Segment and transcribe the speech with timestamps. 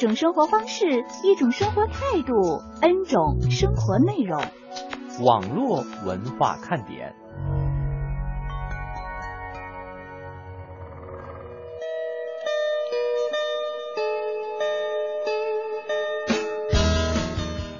[0.00, 4.42] 一种生活方式，一种生活态度，N 种生活内容。
[5.22, 7.14] 网络文化看点。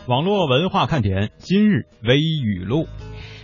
[0.07, 2.85] 网络文化看点今日微语录。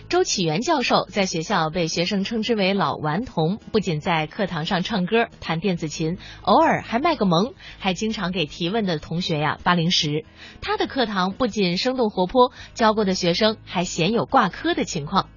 [0.09, 10.23] 周启源教授在学校被学生称之为“老顽童”，不仅在课堂上唱歌、弹电子琴，偶尔还卖个萌，还经常给提问的同学呀发零食。
[10.61, 15.27] 他的课堂不仅生动活泼，教过的学生还鲜有挂科的情况。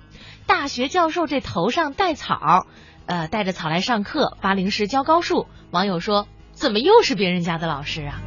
[0.47, 2.67] 大学教授这头上带草，
[3.07, 5.49] 呃，带着草来上课，发零食教高数。
[5.73, 8.21] 网友说：“怎么又是别人家的老师啊？”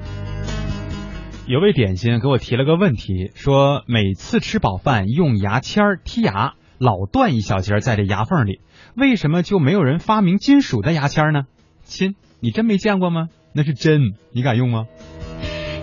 [1.46, 8.62] 有位点心给我提了个问题，说每次吃饱饭用牙签儿剔牙，老断一小节在这牙缝里，
[8.96, 11.42] 为什么就没有人发明金属的牙签呢？
[11.84, 13.28] 亲，你真没见过吗？
[13.52, 14.86] 那是真，你敢用吗？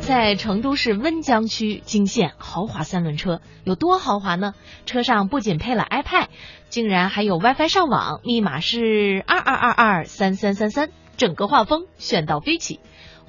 [0.01, 4.55] 在成都市温江区惊现豪华三轮车，有多豪华呢？
[4.87, 6.29] 车上不仅配了 iPad，
[6.71, 12.81] 竟然还有 WiFi 上网，密码是二二二二三三三三，整个画风炫到飞起。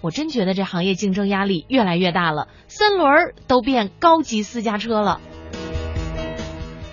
[0.02, 5.22] 我真觉得这行业竞争压力越来越大了，三轮儿都变高级私家车了。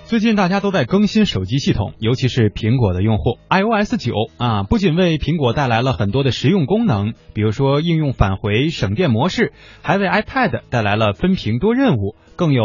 [0.09, 12.65] 最近大家都在更新手机系统，尤其是苹果的用户，iOS 九啊，不仅为苹果带来了很多的实用功能，比如说应用返回、省电模式，还为 iPad 带来了分屏多任务、更有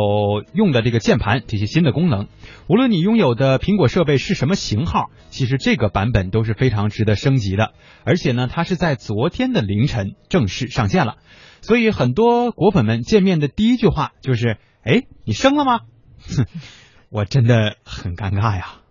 [0.54, 2.30] 用的这个键盘这些新的功能。
[2.70, 7.74] 无论你拥有的苹果设备是什么型号，其实这个版本都是非常值得升级的。
[8.06, 11.16] 而且呢，它是在昨天的凌晨正式上线了，
[11.60, 15.82] 所以很多果粉们见面的第一句话就是：“哎，你升了吗？”
[16.26, 16.46] 哼
[17.14, 18.83] 我真的很尴尬呀。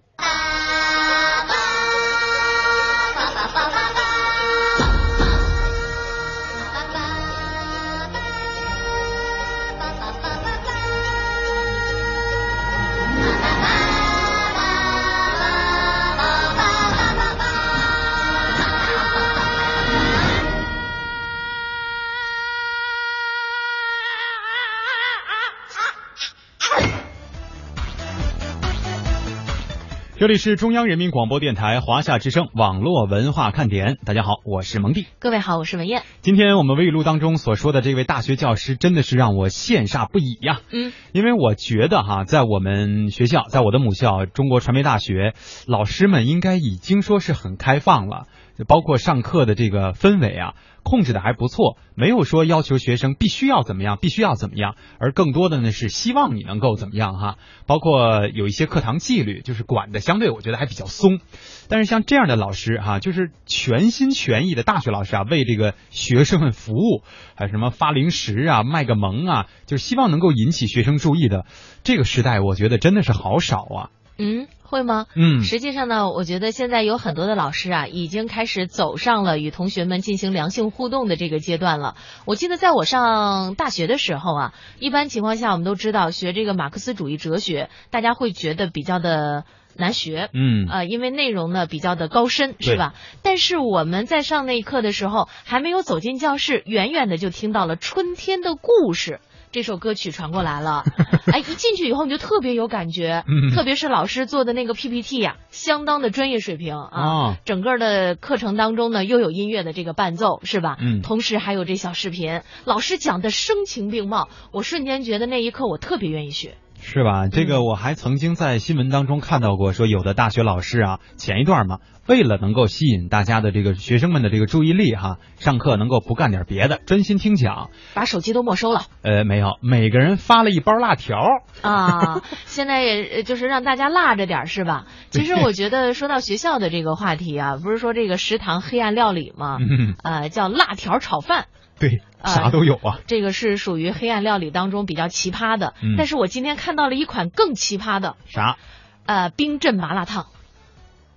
[30.22, 35.08] 这里是中央人民广播电台华夏之声网络文化看点，大家好，我是蒙蒂。
[35.18, 36.04] 各位好，我是文艳。
[36.20, 40.60] 今天我们微语录当中所说的这位大学教师，真的是让我羡煞不已呀。
[40.70, 45.34] 嗯，因为我觉得哈，在我们学校，在我的母校中国传媒大学，
[45.66, 48.28] 老师们应该已经说是很开放了。
[48.66, 57.36] 包括上课的这个氛围啊，控制的还不错，没有说要求学生必须要怎么样，必须要怎么样，而更多的呢是希望你能够怎么样哈。
[57.66, 61.20] 包括有一些课堂纪律，就是管的相对我觉得还比较松。
[61.68, 67.02] 但是像这样的老师哈，就是全心全意的大学老师啊，为这个学生们服务，
[67.34, 71.46] 还有什么发零食啊、卖个萌啊，就是希望能够引起学生注意的
[71.82, 73.90] 这个时代，我觉得真的是好少啊。
[74.22, 75.06] 嗯，会吗？
[75.16, 81.96] 嗯，实际上呢，我觉得现在有很多的老师啊，已经开始走上了与同学们进行良性互动的这个阶段了。
[82.24, 89.44] 我记得在我上大学的时候啊，一般情况下我们都知道学这个马克思主义哲学，大家会觉得比较的
[89.76, 92.94] 难学，嗯，呃，因为内容呢比较的高深，是吧？
[93.22, 99.20] 但是我们在上那一课的时候，还没有走进教室，远远的就听到了春天的故事。
[99.52, 100.82] 这首歌曲传过来了，
[101.30, 107.00] 哎，一进去以后你就特别有感觉，嗯特别是老师做的那个 PPT 呀、相当的专业水平啊。
[107.06, 110.78] 哦整个的课程当中呢，又有音乐的这个伴奏，是吧？
[110.80, 116.54] 嗯同时还有这小视频，老师讲的声情并茂，我瞬间觉得那一刻我特别愿意学。
[116.82, 117.28] 是吧？
[117.28, 127.70] 这个我还曾经在新闻当中看到过，说有的大学老师啊，前一段嘛，为了能够吸引大家的这个学生们的这个注意力哈，上课能够不干点别的，专心听讲。
[127.94, 131.16] 把手机都没收了呃，没有，每个人发了一包辣条。
[131.62, 132.22] 啊！
[132.46, 134.86] 现在也呃就是让大家辣着点是吧？
[135.10, 139.58] 其实我觉得说到学校的这个话题啊，不是说这个食堂黑暗料理吗？
[139.60, 141.46] 嗯，呃，叫辣条炒饭。
[141.82, 143.00] 对，呃啥都有啊。
[143.08, 148.56] 这个是属于黑暗料理当中比较奇葩的，嗯但是我今天看到了一款更奇葩的，啥？
[149.04, 150.26] 呃，冰镇麻辣烫。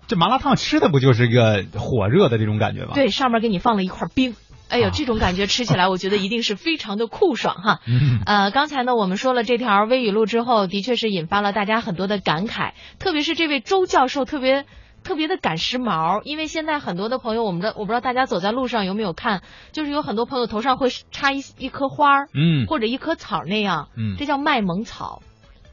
[0.08, 4.36] 这麻辣烫吃的不就是一个火热的这种感觉吗？，对，上面给你放了一块冰，
[4.70, 7.80] 哎呦，这种感觉吃起来， 我觉得一定是非常的酷爽哈。
[7.86, 14.66] 嗯呃，刚才呢，我们说了这条微语录之后，的确是引发了大家很多的感慨，特别是这位周教授特别。
[15.06, 25.22] 特别的赶时髦，因为现在很多的朋友，我们的我不知道大家走在路上有没有看，就是有很多朋友头上会插一一颗花儿，嗯或者一棵草那样，嗯，这叫卖萌草。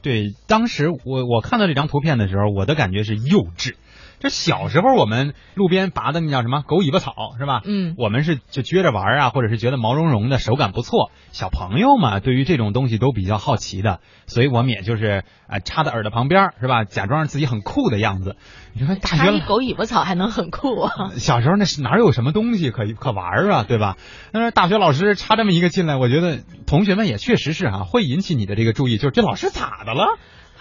[0.02, 3.74] 对，当时我我看到这张图片的时候，我的感觉是幼稚。
[4.22, 7.60] 这小时候我们路边拔的那叫什么狗尾巴草是吧？
[7.64, 11.10] 嗯我们是就撅着玩啊，或者是觉得毛茸茸的，手感不错。
[11.32, 18.36] 小朋友嘛，对于这种东西都比较好奇的，所以我们也就是啊、呃插在耳朵旁边是吧，假装自己很酷的样子。
[18.74, 21.10] 你说大插一学狗尾巴草还能很酷啊？
[21.16, 23.96] 小时候那是哪有什么东西可可玩啊，对吧？
[24.32, 30.04] 但是大学老师插这么一个进来，我觉得同学们也确实是啊，会引起你的这个注意，就是这老师咋的了？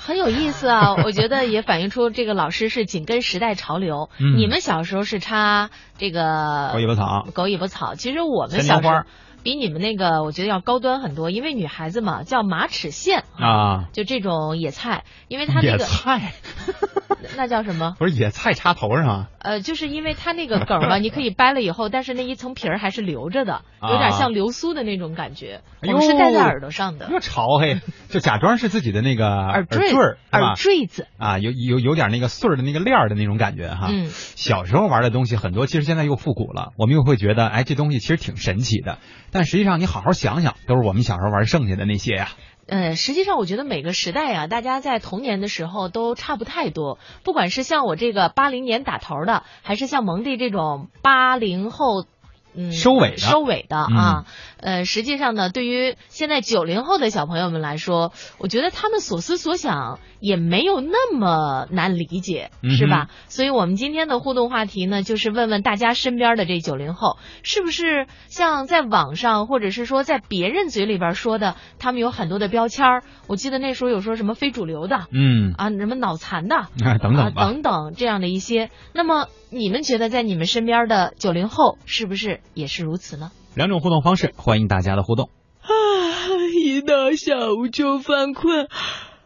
[0.04, 4.10] 很有意思啊， 我觉得也反映出这个老师是紧跟时代潮流。
[4.20, 4.36] 嗯。
[4.38, 7.28] 你们小时候是插这个狗尾巴草。
[7.34, 9.04] 狗尾巴草，其实我们小时候
[9.44, 16.34] 比你们那个我觉得要高端很多，因为女孩子嘛叫马齿苋，啊，就这种野菜，因为它那野个菜。
[17.38, 17.96] 那叫什么？
[18.00, 19.28] 不是野菜插头上啊。
[19.42, 25.62] 呃，就是因为它那个梗嘛， 你可以掰了以后，但是那一层皮儿还是留着的，有点像流苏的那种感觉。
[25.64, 27.80] 啊哎呦我们是戴在耳朵上的多潮嘿，
[28.10, 29.92] 就假装是自己的那个耳坠
[30.32, 31.08] 耳坠子。
[31.18, 33.88] 啊，有有有点那个穗儿的那个链儿的那种感觉哈。
[33.90, 39.00] 嗯，小时候玩的东西很多，其实现在又复古了，我们又会觉得，哎，这东西其实挺神奇的。
[39.32, 42.30] 但实际上，你好好想想，都是我们小时候玩剩下的那些呀。
[42.68, 47.00] 嗯，实际上我觉得每个时代啊，大家在童年的时候都差不太多。
[47.24, 52.06] 不管是像我这个八零年打头的，还是像蒙蒂这种八零后。
[52.56, 54.26] 嗯，收尾的收尾的啊，
[54.58, 63.08] 呃，实际上呢，对于现在九零后的小朋友们来说，我觉得他们所思所想也没有那么难理解，嗯是吧？
[63.28, 73.04] 所以我们今天的互动话题呢，就是问问大家身边的这九零后，是不是像在网上或者是说在别人嘴里边说的，他们有很多的标签儿。
[73.28, 76.56] 我记得那时候有说什么非主流的嗯，啊，什么脑残的。
[76.56, 77.28] 啊，等等。
[77.28, 83.32] 啊、等等这样的一些，那么你们觉得在你们身边的九零后是不是也是如此呢？
[83.56, 85.30] 两种互动方式，欢迎大家的互动。
[85.62, 85.68] 啊，
[86.64, 88.68] 一到下午就犯困，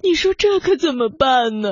[0.02, 1.70] 你说这可怎么办呢？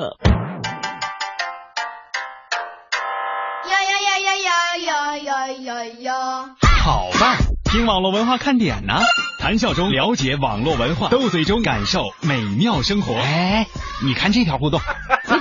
[3.70, 4.36] 呀呀呀呀
[4.78, 6.56] 呀呀呀呀呀！
[6.82, 9.00] 好吧，听网络文化看点呢，
[9.40, 13.14] 谈笑中了解网络文化，斗嘴中感受美妙生活。
[13.14, 13.66] 哎，
[14.04, 14.80] 你看这条互动。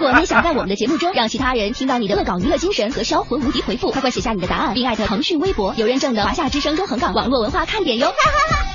[0.03, 8.07] 果你想在我们的节目中让其他人听到你的恶搞娱乐精神和销魂无敌回复，快快写下你的答案，并艾特腾讯微博有认证的华夏之声中横岗网络文化看点哟。
[8.07, 8.65] 哈哈哈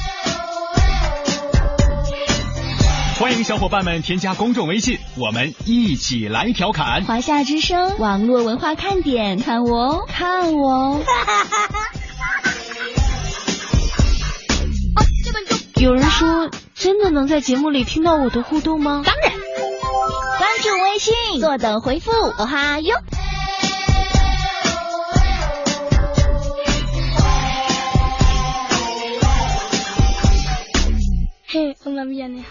[3.20, 7.04] 欢迎小伙伴们添加公众微信，我们一起来调侃。
[7.04, 11.02] 华夏之声网络文化看点，看我哦，看我哦。
[15.78, 19.02] 有人说，真的能在节目里听到我的互动吗？
[19.04, 19.40] 当然，关
[20.60, 22.96] 注微信，坐等回复，哦哈哟。
[31.46, 32.44] 嘿，我那边呢？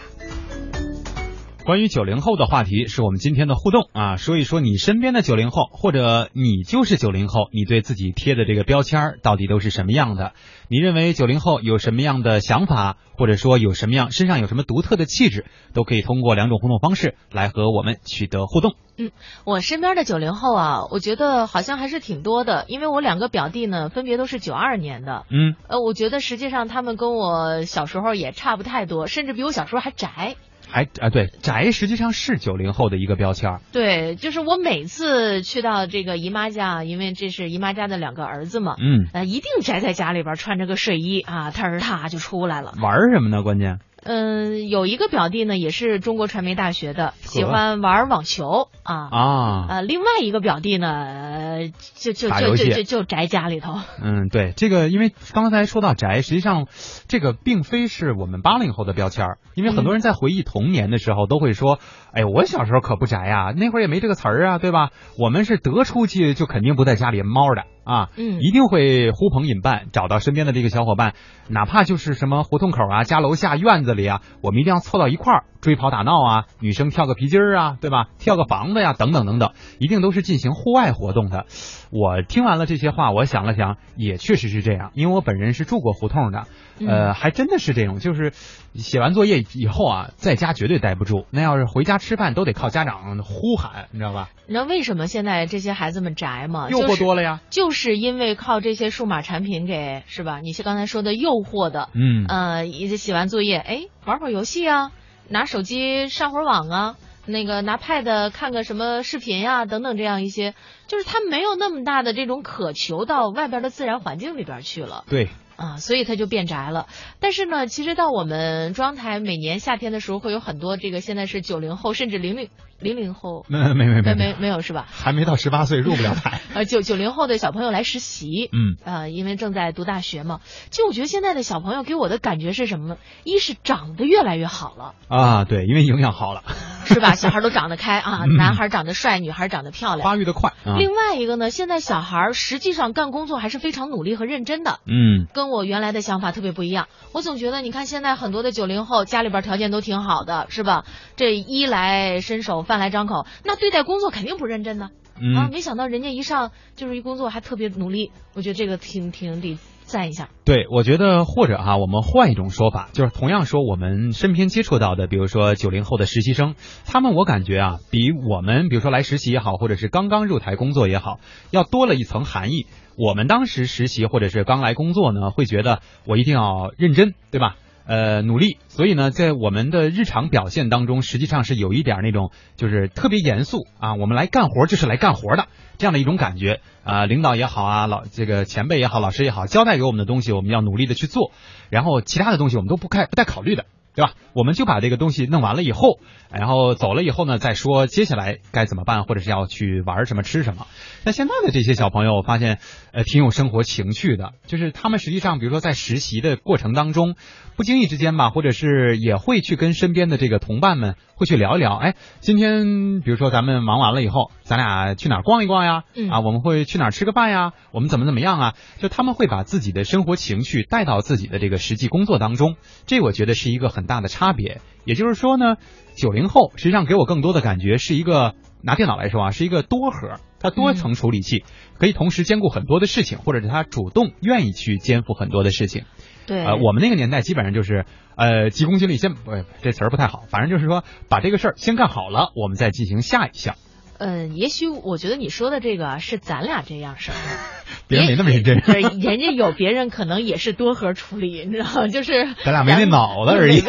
[1.67, 10.31] 关于九零后的话题是我们今天的互动啊，说一说你身边的九零后，或者你就是九零后，你对自己贴的这个标签到底都是什么样的？
[10.69, 18.75] 你认为九零后有什么样的想法，或者说有什么样身上有什么独特的气质，都可以通过两种互动方式来和我们取得互动。
[18.97, 19.11] 嗯
[19.43, 25.25] 我身边的九零后啊，我觉得好像还是挺多的，因为我两个表弟呢，分别都是九二年的。
[25.29, 30.37] 嗯，呃，我觉得实际上他们跟我小时候也差不太多，甚至比我小时候还宅。
[30.69, 33.61] 还啊对，宅实际上是九零后的一个标签儿。
[33.71, 42.73] 对，就是我每次去到这个姨妈家，因为这是姨妈家的两个儿子嘛，嗯，呃，一定宅在家里边，穿着个睡衣啊，他儿他就出来了。
[42.81, 43.43] 玩儿什么呢？
[43.43, 49.09] 关键嗯，有一个表弟呢，也是中国传媒大学的，喜欢玩网球啊。
[49.11, 53.73] 啊，啊，另外一个表弟呢，呃就就就就就就宅家里头。
[54.01, 56.67] 嗯，对，这个因为刚才说到宅，实际上
[57.07, 61.79] 这个并非是我们八零后的标签儿，因为很多人在回忆童年的时候都会说，
[62.13, 64.89] 哎，我小时候可不宅呀、那会儿也没这个词儿啊，对吧？
[65.17, 68.39] 我们是得出去就肯定不在家里猫的啊，嗯。
[68.41, 71.13] 一定会呼朋引伴，找到身边的这个小伙伴，
[71.47, 78.07] 哪怕就是什么胡同口啊、家楼下院子里啊，我们一定要凑到一块儿，追跑打闹啊，女生跳个皮筋儿啊，对吧？
[78.19, 81.45] 跳个房子呀，等等等等，一定都是进行户外活动的。
[81.91, 86.47] 我听完了这些话，我想了想，也确实是这样，因为我本人是住过胡同的，
[86.87, 88.31] 呃，还真的是这种，就是
[88.75, 94.29] 写完作业以后啊，在家绝对待不住，那要是回家吃饭都得靠家长呼喊，你知道吧？
[94.47, 96.69] 你知道为什么现在这些孩子们宅吗？
[96.69, 100.39] 诱惑多了呀，就是因为靠这些数码产品给是吧？
[100.39, 104.91] 你是刚才说的诱惑的，嗯，呃，一写完作业，哎，玩会儿游戏啊，
[105.29, 106.95] 拿手机上会儿网啊。
[107.25, 110.55] 那个拿 Pad 看个什么视频呀，等等这样一些，
[110.87, 115.03] 就是他没有那么大的这种渴求到外边的自然环境里边去了。
[115.09, 115.27] 对。
[115.57, 116.85] 啊，所以他就变宅了。
[117.19, 124.85] 但是呢，其实到我们中央台每年夏天的时候，会有很多这个现在是九零后甚至零零零零后， 没没没没没没有是吧？
[124.89, 126.39] 还没到十八岁入不了 台。
[126.53, 130.39] 呃，九九零后的小朋友来实习，嗯，呃，因为正在读大学嘛。
[130.69, 132.97] 其实我觉得现在的小朋友给我的感觉是什么呢？
[133.23, 136.43] 一是长得越来越好了啊，对，因为营养好了，
[136.85, 137.15] 是吧？
[137.15, 140.53] 小孩都长得开啊，男孩长得帅，女孩长得漂亮，发育的快。
[140.77, 146.27] 另外一个呢，现在小孩实际上干工作还是非常努力和认真的，嗯，跟我原来的想法。
[146.27, 150.83] 特别不一样，我总觉得你看现在很多的九零后家里边条件都挺好的，是吧？
[151.15, 154.89] 这衣来伸手，饭来张口，那对待工作肯定不认真呢。
[155.35, 160.29] 啊，没想到人家一上就是一工作还特别努力，我觉得这个挺挺得赞一下。
[160.45, 166.53] 对，我觉得或者哈，我们换一种说法，就是同样说我们身边接触到的，比如说九零后的实习生，
[166.85, 171.19] 他们我感觉啊，比我们比如说来实习也好，或者是刚刚入台工作也好，
[171.49, 172.67] 要多了一层含义。
[172.95, 177.55] 我们当时实习或者是刚来工作呢，会觉得我一定要认真，对吧？
[177.87, 178.57] 呃，努力。
[178.67, 187.05] 所以呢，在我们的日常表现当中，实际上是有一点那种就是特别严肃啊，我们来干活就是来干活的这样的一种感觉啊。
[187.05, 191.31] 领导也好啊，老这个前辈也好，老师也好，交代给我们的东西，我们要努力的去做，
[191.69, 193.65] 然后其他的东西我们都不开不带考虑的。
[193.97, 194.13] 对吧？
[194.33, 195.99] 我们就把这个东西弄完了以后，
[196.31, 200.67] 然后走了以后呢，再说接下来该怎么办，或者是要去玩什么、吃什么。
[201.03, 202.59] 那现在的这些小朋友，我发现
[202.93, 207.15] 呃挺有生活情趣的，就是他们实际上，比如说在实习的过程当中，
[207.55, 211.73] 不经意之间吧，或者是也会去跟身边的这个同伴们会去聊一聊。
[211.75, 215.83] 哎，今天比如说咱们忙完了以后，咱俩去哪儿逛一逛呀？
[216.11, 217.53] 啊，我们会去哪儿吃个饭呀？
[217.71, 218.53] 我们怎么怎么样啊？
[218.77, 223.87] 就他们会把自己的生活情趣带到自己的这个实际工作当中，这我觉得是一个很。
[223.87, 225.55] 大的差别，也就是说呢，
[225.95, 231.45] 九零后实际上给我更多的感觉是一个拿电脑来说啊，是一个多核，它多层处理器，
[231.79, 235.85] 可以同时兼顾很多的事情，或者是他主动愿意去肩负很多的事情。
[236.25, 237.85] 对，呃，我们那个年代基本上就是
[238.17, 243.55] 呃急功近利，先不这词儿不太好，反正就是说把这个事儿先干好了，我们再进行下一项。
[243.99, 247.15] 嗯，也许我觉得你说的这个是咱俩这样式儿，
[247.87, 248.57] 别人没那么认真。
[248.99, 251.87] 人家有别人可能也是多核处理，你知道吗？
[251.89, 253.61] 就是咱俩没那脑子而已。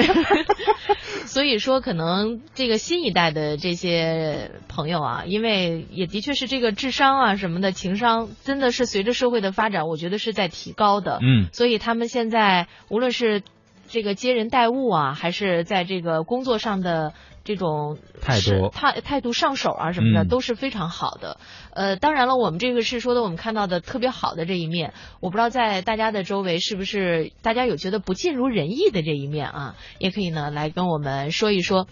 [1.27, 11.19] 所以说，可能这个新一代的这些朋友啊，因为也的确是这个智商啊什么的情商，真的是随着社会的发展，我觉得是在提高的。
[11.23, 13.43] 嗯，所以他们现在无论是
[13.89, 17.13] 这个接人待物啊，还是在这个工作上的。
[17.45, 21.41] 这种态度态态度上手啊什么的都是非常好的。
[21.73, 24.93] 呃，当然了，我们这个是说的我们看到的特别好的这一面。
[25.21, 29.77] 我不知道在大家的周围是不是大家有觉得不尽如人意的这一面啊？
[29.99, 31.87] 也可以呢来跟我们说一说。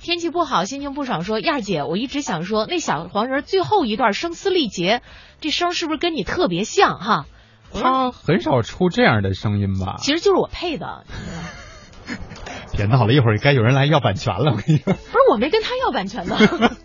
[0.00, 5.02] 天气不好，心情不爽，说燕儿姐，我一直想说那小黄人最后一段声嘶力竭，
[5.40, 7.26] 这声是不是跟你特别像哈？
[7.72, 9.96] 他很少出这样的声音吧？
[9.98, 11.04] 其实就是我配的。
[12.72, 14.52] 别闹 了，一会儿该有人来要版权了。
[14.52, 16.36] 我跟你说，不是我没跟他要版权的。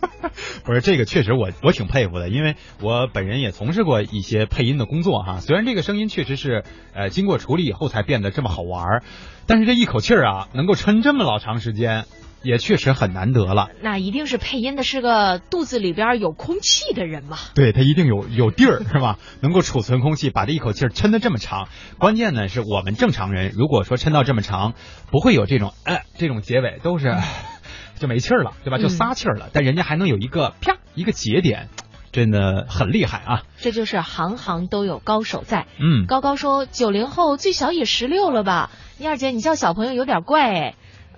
[0.63, 5.39] 不是这个，确实我我挺佩服的，因为我本人也从事过一些配音的工作哈。
[5.39, 6.63] 虽然这个声音确实是
[6.93, 9.03] 呃经过处理以后才变得这么好玩，
[9.47, 12.05] 但是这一口气儿啊，能够撑这么老长时间。
[12.45, 13.69] 也确实很难得了。
[13.81, 17.37] 那一定是配音的是个肚子里边有空气的人嘛？
[17.55, 19.17] 对他一定有有地儿是吧？
[19.41, 21.67] 能够储存空气，把这一口气抻得这么长。
[21.97, 24.73] 关键呢是我们正常人，如果说抻到这么长，
[25.11, 27.15] 不会有这种呃这种结尾，都是
[27.99, 28.77] 就没气儿了，对吧？
[28.77, 29.49] 就撒气儿了。
[29.51, 31.69] 但人家还能有一个啪一个节点，
[32.11, 33.43] 真的很厉害啊！
[33.57, 35.65] 这就是行行都有高手在。
[35.79, 38.69] 嗯，高高说九零后最小也十六了吧？
[38.99, 40.75] 燕儿姐，你叫小朋友有点怪哎。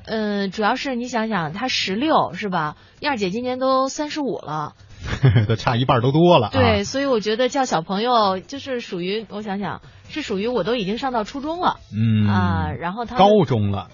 [0.08, 2.76] 嗯，主要是你想想，他十六是吧？
[3.02, 4.74] 燕儿姐今年都三十五了，
[5.48, 6.50] 都差一半都多了。
[6.52, 13.90] 对，所以我觉得叫小朋友就是属于，我想想，是属于我都已经上到初中了，嗯啊，然后他高中了，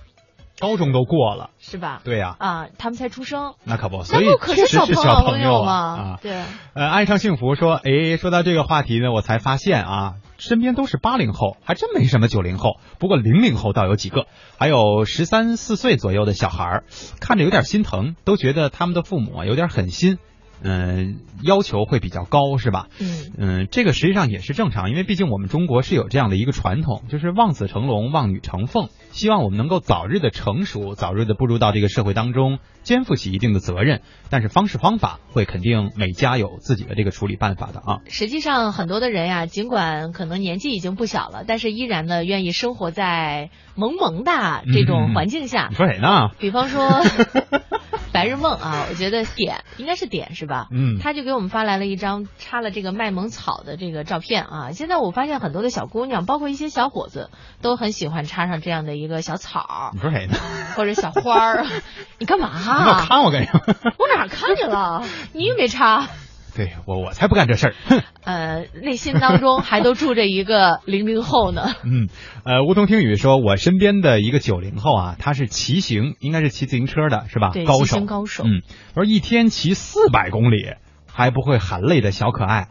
[0.59, 2.01] 高中都过了，是吧？
[2.03, 6.43] 对呀，啊，他们才出生，那可不，所以可是小朋友嘛啊，对。
[6.75, 10.13] 呃，爱上幸福说，哎，说到这个话题呢，我才发现啊。
[10.45, 12.77] 身边都是八零后，还真没什么九零后。
[12.99, 14.27] 不过零零后倒有几个，
[14.59, 16.83] 还有十三四岁左右的小孩儿，
[17.21, 20.17] 看着有点心疼，都觉得他们的父母有点狠心。
[20.63, 22.87] 嗯，要求会比较高，是吧？
[22.99, 34.01] 嗯嗯，这个实际上也是正常，因为毕竟我们中国是有这样的一个传统，就是望子成龙、望女成凤，希望我们能够早日的成熟，早日的步入到这个社会当中，肩负起一定的责任。
[34.29, 37.99] 但是方式方法会肯定每家有自己的这个处理办法的啊。
[38.07, 45.67] 实际上，很多的人呀，尽管可能年纪已经不小了，但是依然呢，愿意生活在萌萌的这种环境下。
[45.69, 46.29] 你说谁呢？
[46.39, 46.89] 比方说
[48.13, 50.52] 白日梦啊，我觉得点应该是点是吧？
[50.71, 54.71] 嗯他就给我们发来了一张插了这个卖萌草的这个照片啊。
[54.71, 57.29] 现在我发现很多的小姑娘，包括一些小伙子，
[57.61, 60.35] 都很喜欢插上这样的一个小草你说谁呢？
[60.75, 61.65] 或者小花儿。
[62.19, 63.07] 你干嘛、你？
[63.07, 63.61] 看我干什么？
[63.97, 65.03] 我哪儿看见了？
[65.33, 66.07] 你也没插。
[66.55, 67.73] 对我我才不干这事儿。
[68.23, 71.73] 呃，内心当中还都住着一个 零零后呢。
[71.83, 72.07] 嗯，
[72.45, 77.49] 呃，梧桐听雨说，我身边的一个九零后啊，他是骑行，应该是骑自行车的，是吧？
[77.53, 78.43] 对，高手，高手。
[78.45, 78.61] 嗯，
[78.95, 80.73] 我说一天骑四百公里
[81.11, 82.67] 还不会喊累的小可爱，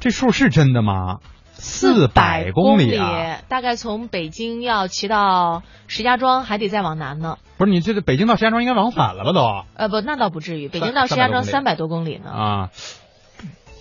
[0.00, 1.18] 这数是真的吗？
[1.58, 3.38] 四百公里啊！
[3.48, 7.38] 大概从北京要骑到石家庄，还得再往南呢。
[7.56, 9.40] 不是你这个北京到石家庄应该往返了吧都？
[9.74, 10.68] 呃，不，那倒不至于。
[10.68, 12.30] 北京到石家庄三百多公里呢。
[12.30, 12.68] 啊，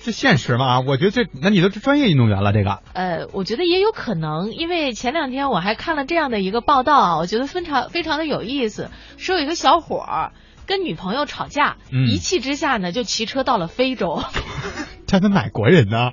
[0.05, 0.81] 这现实吗？
[0.81, 2.83] 我觉得这，那你都是专业运动员了，这个。
[2.93, 10.31] 呃，我觉得也有可能，因为前两天我还看了这样的一个报道啊，我觉得非常非常的有意思，说有一个小伙儿
[10.67, 14.21] 跟女朋友吵架，嗯一气之下呢就骑车到了非洲。
[15.15, 16.11] 他的哪国人呢？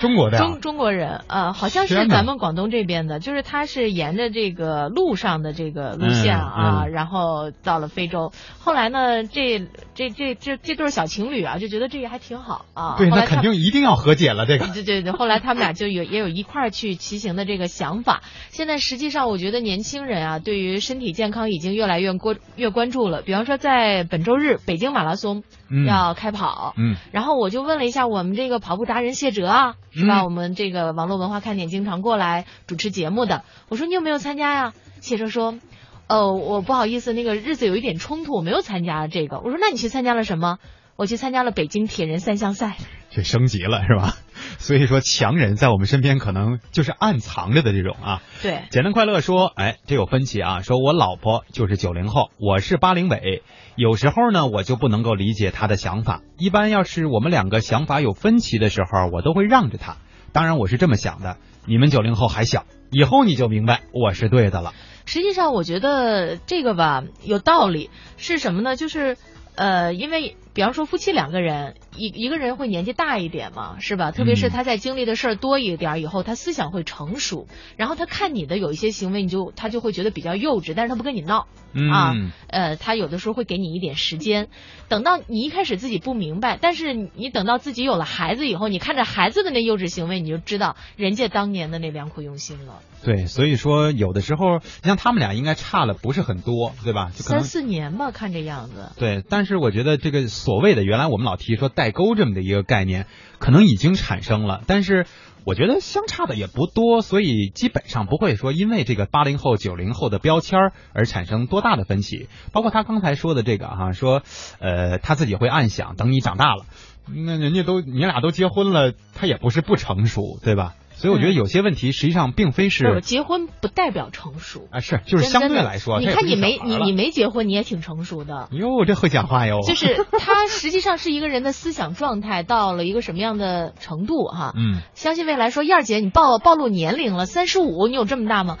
[0.00, 8.32] 中国的呀、中中国人，呃，好像是咱们广东这边的，就是他是沿着这个路上的这个路线嗯啊，嗯然后到了非洲。
[8.58, 12.96] 后来呢，这这这这这对小情侣啊，就觉得这个还挺好啊。
[12.98, 14.66] 对，那肯定一定要和解了，这个。
[14.66, 18.22] 对对对，后来他们俩就有也有一块儿去骑行的这个想法。
[18.48, 23.22] 现在实际上，我觉得年轻人啊，对于身体健康已经越来越关越关注了。
[23.22, 30.20] 比方说，在本周日北京马拉松嗯要开跑，嗯然后我就问了一下我们这个跑步达人谢哲啊，是吧？
[30.22, 34.72] 嗯我们这个网络文化看点经常过来主持节目的，我说你有没有参加呀？
[35.02, 35.58] 谢哲说。
[36.06, 39.40] 呃，我不好意思，那个日子有一点冲突，我没有参加这个。
[39.40, 40.56] 我说，那你去参加了什么？
[40.96, 42.78] 我去参加了北京铁人三项赛。
[43.10, 44.14] 这升级了是吧？
[44.58, 48.22] 所以说强人在我们身边可能就是暗藏着的这种啊。
[48.42, 50.60] 对，简单快乐说，哎，这有分歧啊。
[50.62, 53.42] 说我老婆就是九零后，我是八零尾，
[53.76, 56.22] 有时候呢我就不能够理解她的想法。
[56.38, 59.96] 一般要是我们两个想法有分歧的时候，我都会让着她。
[60.32, 64.72] 当然我是这么想的，你们九零后还小，以后你就明白我是对的了。
[65.06, 68.76] 实际上，我觉得这个吧有道理，是什么呢？
[68.76, 69.16] 就是
[69.56, 74.10] 呃，因为比方说夫妻两个人，一一个人会年纪大一点嘛，是吧？
[74.10, 81.46] 特别是他在经历的事儿多一点儿以后，他思想会成熟，然后他看你的有一些行为，你就他就会觉得比较幼稚，但是他不跟你闹。
[81.72, 82.14] 嗯啊，
[82.48, 84.48] 呃，他有的时候会给你一点时间，
[84.88, 92.80] 等到你一开始自己不明白，但是你你等到自己有了孩子以后，你看着孩子的那幼稚行为，你就知道人家当年的那良苦用心了。
[93.04, 97.12] 对，所以说有的时候，你像他们俩应该差了不是很多，对吧？
[97.14, 98.90] 就可能三四年吧，看这样子。
[98.98, 103.06] 对，但是我觉得这个所谓的原来我们老提说沟这么的一个概念，
[103.38, 105.06] 可能已经产生了，但是
[105.44, 112.28] 我觉得相差的也不多，所以基本上不会说因为这个八零后、九零后的标签而产生多大的分歧。
[112.52, 114.22] 包括他刚才说的这个哈、说
[114.58, 116.66] 呃他自己会暗想，等你长大了，
[117.06, 120.74] 那人家都你俩都结婚了，他也不是不成熟，对吧？
[121.00, 128.50] 所以我觉得嗯有些问题实际上并非是是结婚不代表成熟，啊，是就是相对来说，你看你没你你没结婚，你也挺成熟的。
[128.52, 134.52] 哟，这会讲话哟，就是他实际上是一个人的思想状态到了一个什么样的程度哈？
[134.54, 134.82] 嗯。
[134.92, 138.58] 相信未来说燕儿姐你暴暴露年龄了，三十五，你有这么大吗？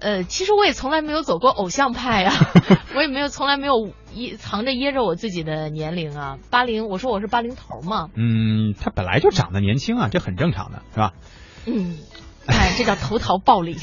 [0.00, 2.34] 呃，其实我也从来没有走过偶像派啊，
[2.94, 6.36] 我也没有从来没有掖藏着掖着我自己的年龄啊。
[6.50, 11.14] 八零，我说我是八零头嘛，嗯，他本来就长得年轻啊，这很正常的，是吧？
[11.68, 11.98] 嗯，
[12.46, 13.76] 哎，这叫投桃报李。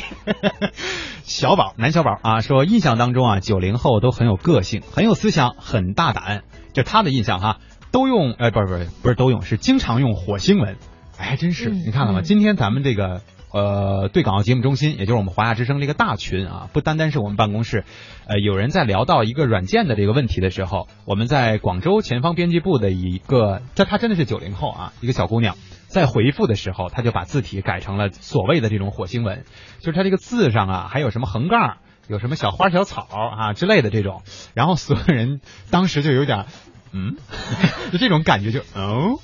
[1.23, 6.43] 小宝，男小宝啊，说印象当中啊，九零后都很有个性，很有思想，很大胆。
[6.73, 7.59] 就他的印象哈，
[7.91, 10.77] 都用，呃，不是不是不是都用，是经常用火星文。
[11.17, 13.21] 哎，真是，嗯你看看吧，嗯今天咱们这个。
[13.51, 17.85] 呃，对港澳节目中心，也就是我们华夏之声这个大群啊，不单单是我们办公室，
[18.27, 25.55] 呃，有人在聊到一个软件的这个问题的时候，我们在广州前方编辑部的一个，这她真的是九零后啊，一个小姑娘，
[25.95, 29.45] 在回复的时候，他就把字体改成了所谓的这种火星文，
[29.79, 31.77] 就是他这个字上啊，还有什么横杠，
[32.09, 34.21] 有什么小花小草啊之类的这种，
[34.53, 35.39] 然后所有人
[35.71, 36.47] 当时就有点，
[36.91, 37.15] 嗯，
[37.93, 39.19] 就这种感觉就，哦，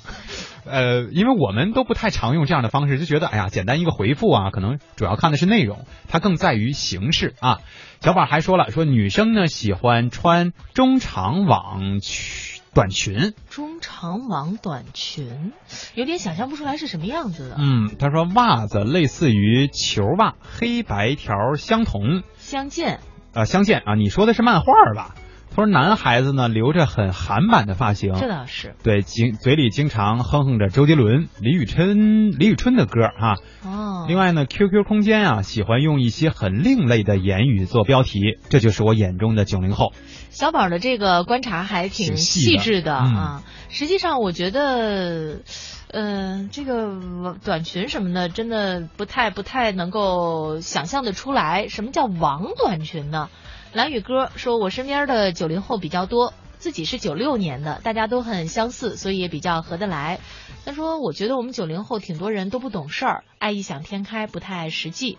[0.64, 7.58] 呃，因为我们都不太常用这样的方式，就觉得哎呀，简单一个回复啊，可能主要看的是内容，它更在于形式啊。
[8.00, 15.52] 小宝还说了，说女生呢喜欢穿中长网裙短裙，中长网短裙，
[15.94, 17.56] 有点想象不出来是什么样子的。
[17.58, 23.00] 嗯，他说袜子类似于球袜，黑白条相同，相间。
[23.34, 25.14] 呃，相见啊，你说的是漫画吧？
[25.54, 28.74] 他说男孩子呢留着很韩版的发型，这倒是。
[28.82, 33.36] 对，经嘴里经常哼哼着周杰伦、李宇春、李宇春的歌哈。
[33.62, 34.06] 哦。
[34.08, 39.92] 另外呢，QQ 空间啊，喜欢用一些很另类的言语做标题，这就是我眼中的九零后。
[40.30, 43.42] 小宝的这个观察还挺细致的啊。
[43.68, 45.40] 实际上，我觉得，
[45.88, 53.28] 呃，这个短裙什么的，真的不太不太能够想象的出来，什么叫网短裙呢？
[53.72, 60.20] 蓝宇哥说：“我身边的九零后比较多，自己是九六年的，大家都很相似，所以也比较合得来。
[60.66, 65.16] 他说，我觉得我们九零后挺多人都不懂事儿，爱异想天开，不太实际。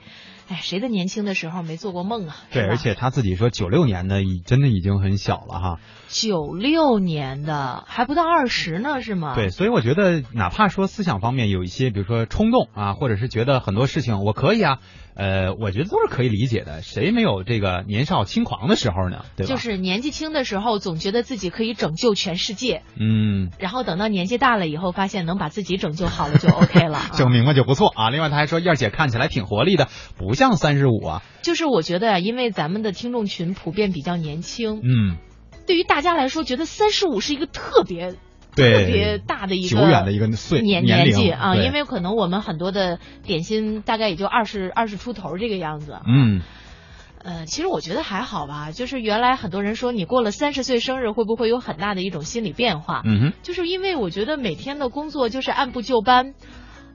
[0.48, 2.36] 哎，谁的年轻的时候没做过梦啊？
[2.52, 5.80] 对，而且他自己说九六年的，已真的已经很小了哈。
[6.10, 9.36] 九六年的还不到二十呢，是吗？
[9.36, 14.80] 对，所以我觉得，哪怕说思想方面有一些，比如说冲动啊，或者是觉得很多事情我可以啊。”
[15.16, 19.24] 呃，我觉得都是可以理解的，谁没有这个年少轻狂的时候呢？
[19.36, 19.48] 对吧？
[19.48, 22.82] 就是年纪轻的时候，总觉得自己可以拯救全世界。
[23.00, 23.52] 嗯。
[23.60, 27.00] 然后等到年纪大了以后，发现能把自己拯救好了就 OK 了。
[27.14, 28.10] 整明白就不错啊。
[28.10, 31.24] 另外他还说，燕姐看起来挺活力的，不像三十五啊。
[31.42, 34.82] 就是我觉得呀，因为咱们的听众群普遍比较年轻。
[34.84, 35.18] 嗯。
[35.66, 38.16] 对于大家来说，觉得三十五是一个特别。
[38.56, 45.98] 特别大的一个久远的一个岁年年纪啊，因为可能我们很多的点心大概也就二十二十出头这个样子。
[46.06, 46.42] 嗯，
[47.24, 53.02] 呃，其实我觉得还好吧，就是原来很多人说你过了三十岁生日会不会有很大的一种心理变化？
[53.06, 56.36] 嗯哼，就是因为我觉得每天的工作就是按部就班，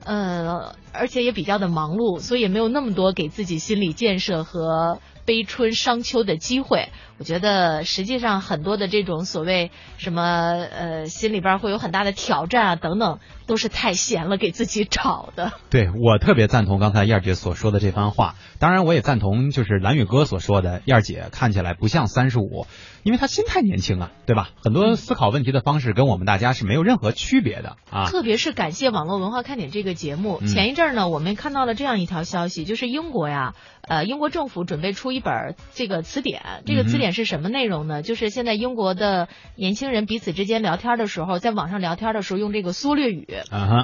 [0.09, 6.89] 呃，而且也比较的忙碌，所以也没有那么多给自己心理建设和悲春伤秋的机会。
[7.19, 15.51] 我觉得实际上很多的这种所谓什么呃心里边会有很大的挑战啊等等，都是太闲了给自己找的。
[15.69, 22.67] 对我特别赞同刚才燕儿姐所说的这番话，当然我也赞同就是蓝宇哥所说的，燕儿姐看起来不像三十五，
[23.03, 24.51] 因为她心态年轻啊，对吧？
[24.63, 28.05] 很多思考问题的方式跟我们大家是没有任何区别的啊。
[28.05, 35.33] 特别是感谢网络文化看点这个节目，前一阵呢我们看到了这样一条消息，就是英国呀，呃英国政府准备出一本
[35.73, 37.08] 这个词典，这个词典。
[37.11, 38.01] 是什么内容呢？
[38.01, 43.27] 就是现在英国的年轻人彼此之间聊天的时候，在网上聊天的时候用这个缩略语，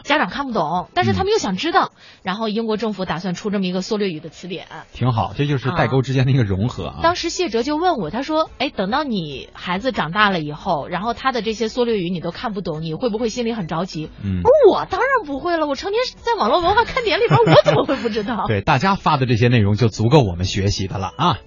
[0.03, 1.91] 家长看不懂，但是他们又想知道，
[2.23, 6.99] 然后英国政府打算出这么一个缩略语的词典，挺好，这就是代沟之间的一个融合啊。
[7.03, 18.45] 当时谢哲就问我，他说：“哎，等到你孩子长大了以后，然后他的这些缩略语你都看不懂，你会不会心里很着急？”嗯，我当然不会了，我成天在网络文化看点里边，我怎么会不知道？
[18.49, 21.37] 对，大家发的这些内容就足够我们学习的了啊。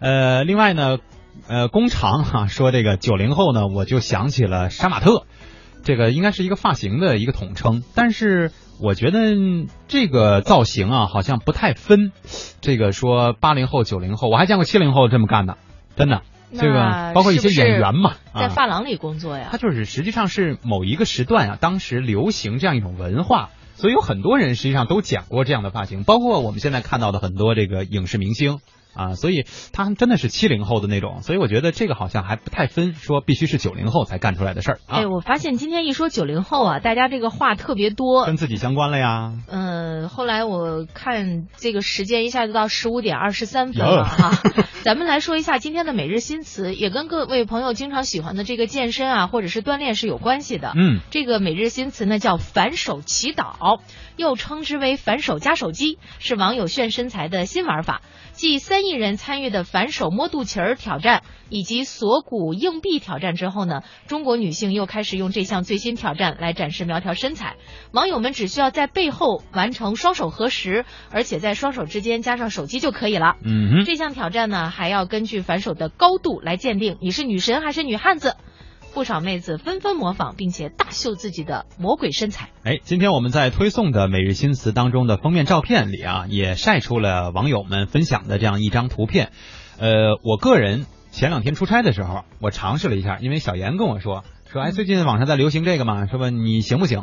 [0.00, 0.98] 呃，另外呢。
[1.48, 5.26] 呃，工厂哈说这个九零后呢，我就想起了杀马特，
[5.82, 9.34] 这个应该是一个发型的一个统称，但是我觉得
[9.88, 12.12] 这个造型啊，好像不太分。
[12.60, 15.58] 这个说八零后、九零后，我还见过七零后这么干的，
[15.96, 16.22] 真的。
[16.56, 19.48] 这个包括一些演员嘛，在发廊里工作呀。
[19.50, 28.60] 他就是实际上是某一个时段啊，当时流行这样一种文化，所以有很多人实际上都剪过这样的发型，包括我们现在看到的很多这个影视明星。
[28.94, 34.80] 啊，所以他真的是七零后的那种，所以我觉得这个好像还不太分，说必须是九零后才干出来的事儿。
[34.86, 39.32] 哎，我发现今天一说九零后啊，大家这个话特别多，跟自己相关了呀。
[39.48, 44.30] 嗯，后来我看这个时间一下就到十五点二十三分了哈，
[44.82, 50.72] 咱们来说一下今天的每日新词，也跟各位朋友经常喜欢的这个健身啊或者是锻炼是有关系的。
[50.76, 53.80] 嗯，这个每日新词呢叫反手祈祷，
[54.16, 58.00] 又称之为反手加手机，是网友炫身材的新玩法。
[58.32, 67.56] 继三亿人参与的反手摸肚脐儿挑战以及锁骨硬币挑战之后呢，中国女性又开始用这项最新挑战来展示苗条身材。
[67.92, 73.36] 网友们只需要在背后完成双手合十，而且在双手之间加上手机就可以了。
[73.44, 78.36] 嗯，这项挑战呢，还要根据反手的高度来鉴定你是女神还是女汉子。
[78.94, 82.50] 不少妹子纷纷模仿，并且大秀自己的魔鬼身材。
[82.62, 89.32] 哎，今天我们在推送的每日新词当中的封面照片里啊，也晒出了网友们分享的这样一张图片。
[89.80, 94.24] 呃，我个人前两天出差的时候，我尝试了一下，因为小严跟我说。
[94.54, 97.02] 说哎，最近网上在流行这个嘛，说吧你行不行？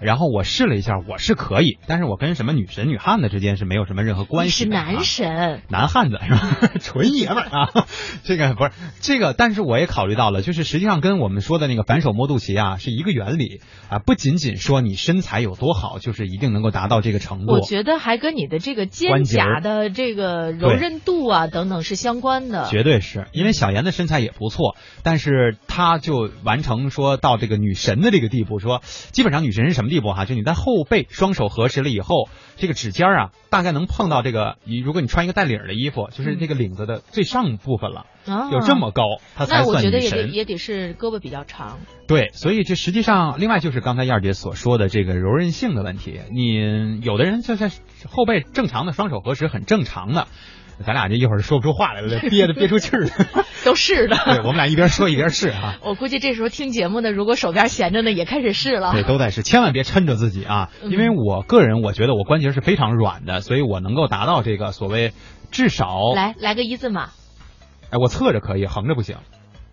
[0.00, 4.64] 然后我试了一下，我是可以，但是我跟什么女神女汉子之间是没有什么任何关系。
[4.64, 6.70] 是男神，男汉子是吧？
[6.82, 7.86] 纯爷们儿啊，
[8.24, 17.52] 这个不是这个，但是我也考虑到了，就是实际上跟我们说的那个反手摸肚脐啊是一个原理啊，不仅仅说你身材有多好，就是一定能够达到这个程度。
[17.52, 22.66] 我觉得还跟你的这个肩胛的这个柔韧度啊等等是相关的。
[22.68, 30.24] 绝对是因为小严的身材也不错，但是他就完成说到这个女神的这个地步，说基本上女神是什么地步哈？
[30.24, 39.02] 就你在后背双手合十了以后，这个指尖啊大概能碰到这个，你如果你穿一个带领的衣服，就是这个领子的最上部分了，啊、有这么高，
[39.36, 40.32] 她才那我算女觉得也得神。
[40.32, 41.78] 也得是胳膊比较长。
[42.06, 46.20] 对，所以这实际上，另外就是刚才燕儿姐所说的这个柔韧性的问题。
[46.30, 47.70] 你有的人就在
[48.08, 50.26] 后背正常的双手合十很正常的，
[50.86, 53.10] 咱俩这一会儿说不出话来了，憋的憋出气儿了。
[53.64, 54.16] 都是的。
[54.24, 55.76] 对，我们俩一边说一边试啊。
[55.84, 58.92] 我估计这时候听节目的，如果手边闲着呢，也开始试了。
[58.92, 60.70] 对，都在试，千万别抻着自己啊！
[60.82, 65.12] 嗯因为我个人我觉得我关节是非常软的，所以我能够达到这个所谓
[65.50, 67.10] 至少，来来个一字马，
[67.90, 69.16] 哎，我侧着可以，横着不行，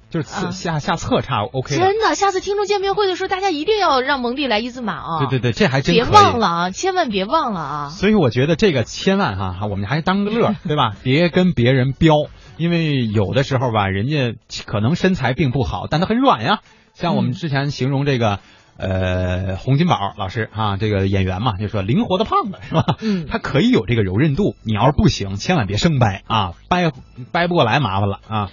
[0.09, 1.75] 就是侧、啊下下侧差 OK。
[1.75, 5.19] 真的，下次听众见面会的时候，大家一定要让蒙蒂来一字马啊！
[5.19, 7.89] 对对对，这还真别忘了啊，千万别忘了啊！
[7.89, 10.93] 所以我觉得这个千万哈，我们还当个乐，对吧？
[11.03, 12.13] 别跟别人飙，
[12.57, 16.59] 因为有的时候吧，人家可能身材并不好，但他很软呀。
[16.93, 18.39] 像我们之前形容这个。
[18.77, 22.83] 呃，洪金宝老师啊，这个演员嘛，就说灵活的胖子是吧？
[22.99, 24.57] 嗯， 他可以有这个柔韧度。
[24.65, 26.91] 你要是不行，千万别生掰啊，掰
[27.31, 28.49] 掰不过来麻烦了啊。